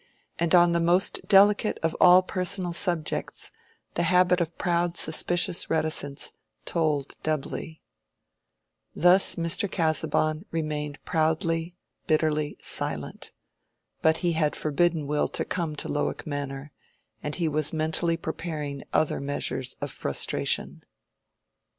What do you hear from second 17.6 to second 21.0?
mentally preparing other measures of frustration.